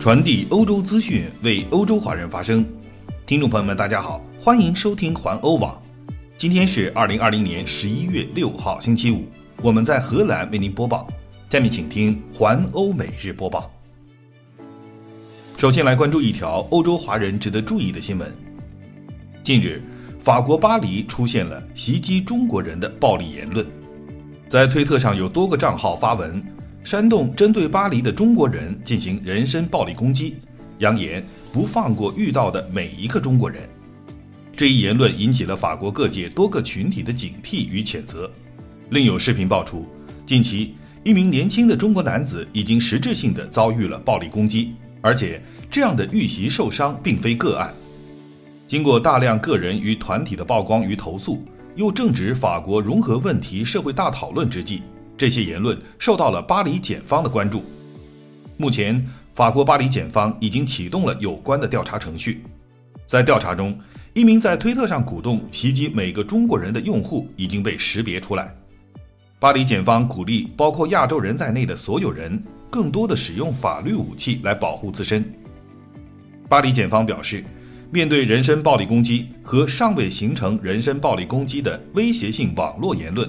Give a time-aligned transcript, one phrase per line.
[0.00, 2.64] 传递欧洲资讯，为欧洲华人发声。
[3.26, 5.76] 听众朋友们，大家好，欢迎收听环欧网。
[6.36, 9.24] 今天是二零二零年十一月六号，星期五。
[9.60, 11.08] 我们在荷兰为您播报。
[11.50, 13.68] 下面请听环欧每日播报。
[15.56, 18.32] 首先来关注一条欧洲华人值得注意的新闻。
[19.42, 19.82] 近日，
[20.20, 23.66] 法国巴黎出现了袭击中国人的暴力言论，
[24.46, 26.40] 在推特上有多个账号发文。
[26.84, 30.36] 煽动针对巴黎的中国人进行人身暴力攻击，
[30.78, 31.22] 扬言
[31.52, 33.62] 不放过遇到的每一个中国人。
[34.54, 38.30] 这一言论引起了法国各界多个群体的警惕与谴责。
[38.90, 39.86] 另有视频爆出，
[40.24, 44.72] 近期一名年轻的中国男子已经实质性的遭遇了暴力攻击，
[45.02, 47.72] 而且这样的遇袭受伤并非个案。
[48.66, 51.44] 经过大量个人与团体的曝光与投诉，
[51.76, 54.82] 又正值法国融合问题社会大讨论之际。
[55.18, 57.64] 这些言论受到了巴黎检方的关注。
[58.56, 59.04] 目前，
[59.34, 62.42] 法国巴黎检方已经启动了有关的调查程序。
[63.04, 63.78] 在调查中，
[64.14, 68.54] 一名在推特上鼓动袭击每个中国人的用户已经被识别出来。
[69.40, 75.24] 巴黎检方鼓励包括亚洲人在内的所有人更多的使用法律武器来保护自身。
[76.48, 77.44] 巴黎检方表示，
[77.90, 83.28] 面对人身暴力攻击和尚未形成人身暴力攻击的威胁性网络言论。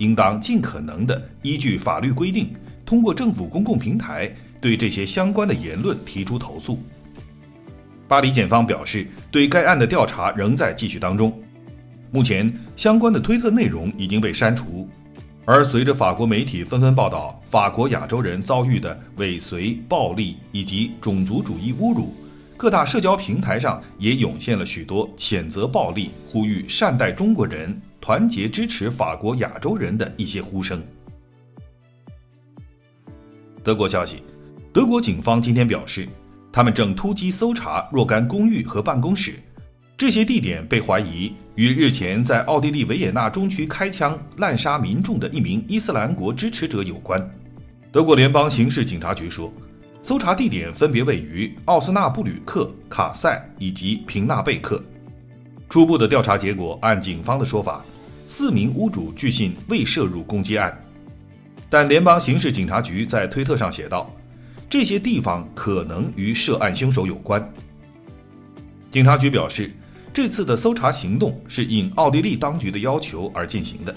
[0.00, 2.52] 应当尽可能的依据法律规定，
[2.84, 6.82] 通过政府公共平台对这些相关的言论提出投诉。
[8.08, 11.32] 巴黎检方表示，对该案的调查仍在继续当中。
[12.10, 14.88] 目前，相关的推特内容已经被删除。
[15.44, 22.14] 而随着法国媒体纷纷报道法国亚洲人遭遇的尾随、暴力以及种族主义侮辱，
[22.56, 27.80] 各大社交平台上也涌现了许多谴责暴力、呼吁善待中国人。
[28.00, 30.82] 团结支持法国亚洲人的一些呼声。
[33.62, 34.22] 德国消息，
[34.72, 36.08] 德国警方今天表示，
[36.50, 39.34] 他们正突击搜查若干公寓和办公室，
[39.98, 47.20] 这些地点被怀疑与日前在奥地利维也纳中区开枪滥杀民众的一名伊斯兰国支持者有关。
[47.92, 49.52] 德国联邦刑事警察局说，
[50.00, 54.82] 搜查地点分别位于奥斯纳布吕克、卡塞以及平纳贝克。
[55.68, 57.84] 初步的调查结果，按警方的说法，
[58.32, 60.80] 四名屋主据信未涉入攻击案，
[61.68, 64.08] 但联邦刑事警察局在推特上写道，
[64.68, 67.52] 这些地方可能与涉案凶手有关。
[68.88, 69.74] 警察局表示，
[70.14, 73.92] 这次的搜查行动是应奥地利当局的要求而进行的。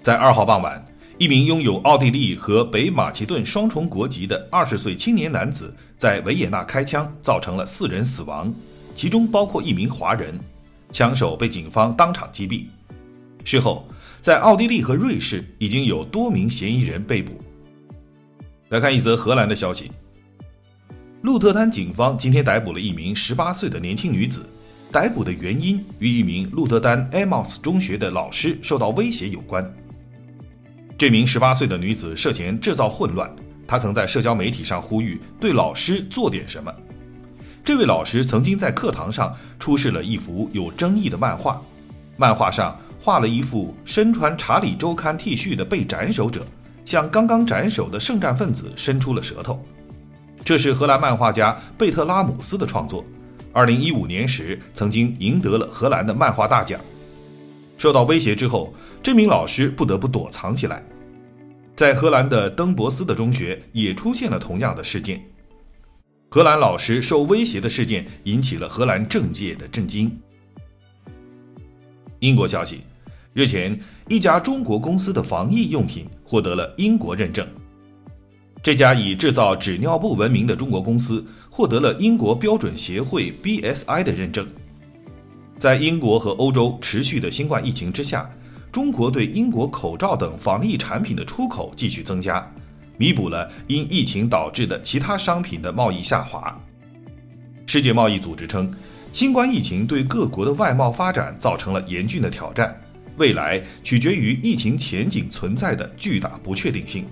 [0.00, 0.82] 在二号傍晚，
[1.18, 8.50] 一名拥有奥地利和北马其顿双重国籍的二十岁青年男子在维也纳开枪，造成了四人死亡，
[8.94, 10.34] 其中包括一名华人。
[10.90, 12.64] 枪手被警方当场击毙。
[13.46, 13.86] 事后，
[14.20, 17.40] 在奥地利和瑞士已经有多名嫌疑人被捕。
[18.70, 19.92] 来看一则荷兰的消息：
[21.22, 24.44] 鹿特丹警方今天逮捕了一名18岁的年轻女子，
[24.90, 29.72] 逮捕的原因与一名鹿特丹 Amos 中学的老师受到威胁有关。
[30.98, 33.30] 这名18岁的女子涉嫌制造混乱，
[33.64, 36.72] 她曾在社交媒体上呼吁对老师做点什么。
[37.64, 41.62] 这位老师曾经在课堂上出示了一幅有争议的漫画，
[42.16, 46.44] 漫画上画了一幅身穿《查理周刊》T 恤的被斩首者，
[46.84, 49.64] 向刚刚斩首的圣战分子伸出了舌头。
[50.44, 53.04] 这是荷兰漫画家贝特拉姆斯的创作，
[53.52, 56.80] 二零一五年时曾经赢得了荷兰的漫画大奖。
[57.78, 60.82] 受到威胁之后，这名老师不得不躲藏起来。
[61.76, 65.22] 在荷兰的登博斯的中学也出现了同样的事件。
[66.30, 70.10] 荷兰老师受威胁的事件引起了荷兰政界的震惊。
[72.20, 72.80] 英国消息，
[73.36, 77.46] 日前，一家中国公司的防疫用品获得了英国认证。
[78.62, 84.48] 这家以制造纸尿布闻名的中国公司获得了英国标准协会 BSI 的认证。
[85.58, 88.26] 在英国和欧洲持续的新冠疫情之下，
[88.72, 92.50] 中国对英国口罩等防疫产品的出口继续增加。
[92.96, 96.58] 弥补了因疫情导致的其他商品的贸易下滑。
[97.66, 98.72] 世界贸易组织称，
[99.12, 102.74] 新冠疫情对各国的外贸发展造成了严峻的挑战，
[103.16, 107.04] 未来取决于疫情前景存在的巨大不确定性。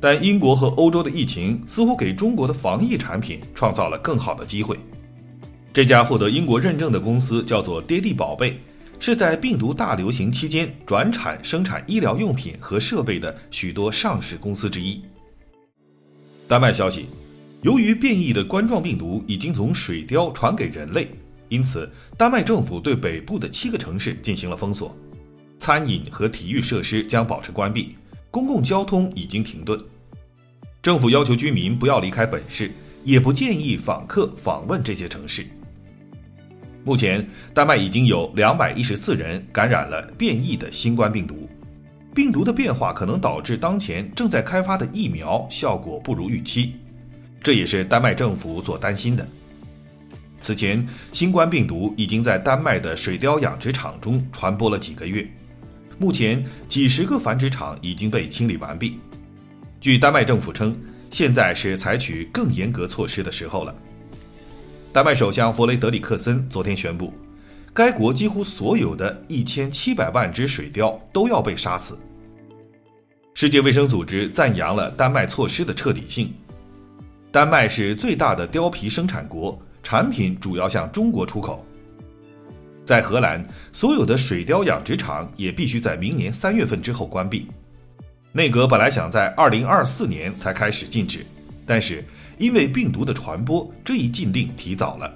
[0.00, 4.76] 但英国和欧洲的疫情似乎给中国的防疫产品创造了更好的机会。
[5.72, 8.60] 这家获得英国认证的公司叫做“爹地宝贝”。
[9.04, 15.02] 是在病毒大流行期间转产生产医疗用品和设备的许多上市公司之一。
[16.46, 17.06] 丹麦消息，
[17.62, 21.08] 由于变异的冠状病毒已经从水貂传给人类，
[21.52, 24.96] 因此丹麦政府对北部的七个城市进行了封锁，
[25.58, 27.94] 餐饮和体育设施将保持关闭，
[28.30, 29.78] 公共交通已经停顿。
[30.80, 32.70] 政府要求居民不要离开本市，
[33.04, 35.44] 也不建议访客访问这些城市。
[36.84, 41.46] 目前，丹麦已经有两百一十四人感染了变异的新冠病毒，
[42.14, 46.76] 病毒的变化可能导致当前正在开发的疫苗效果不如预期，
[47.42, 49.28] 这也是丹麦政府所担心的。
[50.42, 55.24] 此前，新冠病毒已经在丹麦的水貂养殖场中传播了几个月，
[55.98, 58.98] 目前几十个繁殖场已经被清理完毕。
[59.80, 60.76] 据丹麦政府称，
[61.12, 63.72] 现在是采取更严格措施的时候了。
[64.92, 67.14] 丹麦首相弗雷德里克森昨天宣布，
[67.72, 71.96] 该国几乎所有的一千七百万只水貂都要被杀死。
[73.32, 76.34] 世界卫生组织赞扬了丹麦措施的彻底性。
[77.30, 79.56] 丹麦是最大的貂皮生产国。
[79.82, 81.64] 产品主要向中国出口。
[82.84, 87.46] 在荷兰，所有的水貂养殖场也必须在明年三月份之后关闭。
[88.32, 91.24] 内阁本来想在二零二四年才开始禁止，
[91.66, 92.04] 但是
[92.38, 95.14] 因为病毒的传播，这一禁令提早了。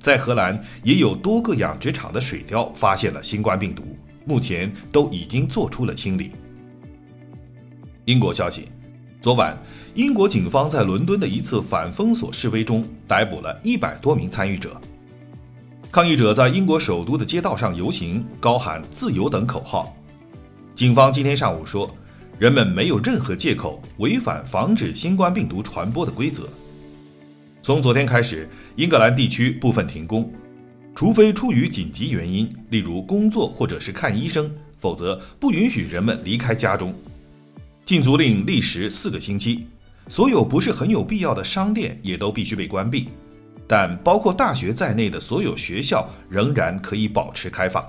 [0.00, 3.82] 在荷兰，也有多个养殖场的水貂发现了新冠病毒，
[4.24, 6.32] 目前都已经做出了清理。
[8.06, 8.68] 英国消息。
[9.26, 9.58] 昨晚，
[9.96, 14.80] 英国警方在伦敦的一次反封锁示威中逮捕了一百多名参与者。
[15.90, 19.92] 抗议者在英国首都的街道上游行，高喊“自由”等口号。
[20.76, 21.92] 警方今天上午说，
[22.38, 26.48] 人们没有任何借口违反防止新冠病毒传播的规则。
[27.62, 30.32] 从昨天开始，英格兰地区部分停工，
[30.94, 34.48] 除非出于紧急原因，例如工作或者是看医生，
[34.78, 36.94] 否则不允许人们离开家中。
[37.86, 39.64] 禁足令历时四个星期，
[40.08, 43.08] 所有不是很有必要的商店也都必须被关闭，
[43.64, 47.88] 但包括大学在内的所有学校仍然可以保持开放。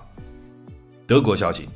[1.08, 1.68] 德国消息，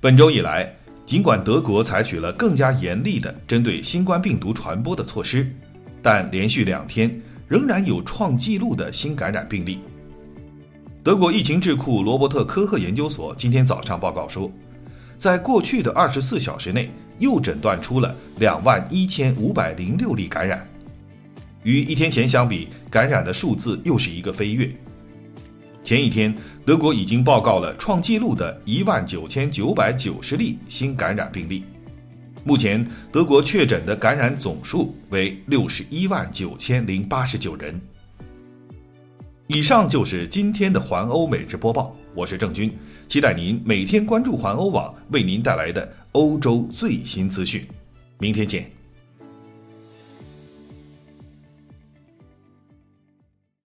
[0.00, 0.72] 本周以来，
[1.04, 5.44] 尽管德国采取了更加严厉的针对新冠病毒传播的措施，
[6.00, 9.80] 但连续两天仍然有创纪录的新感染病例。
[11.02, 14.48] 德国疫情智库罗伯特科赫研究所今天早上报告说，
[15.18, 16.88] 在过去的二十四小时内。
[17.18, 20.66] 又诊断出了两万一千五百零六例感染，
[21.62, 24.70] 与一天前相比，感染的数字又是一个飞跃。
[25.82, 26.34] 前一天，
[26.64, 31.64] 德国已经报告了创纪录的一万九千九百九十例新感染病例。
[32.44, 37.80] 目前，德国确诊的感染总数为六十一万九千零八十九人。
[39.46, 42.76] 以上就是今天的环欧每日播报，我是郑军，
[43.06, 47.62] 期待您每天关注环欧网为您带来的欧洲最新资讯。
[48.18, 48.75] 明天见。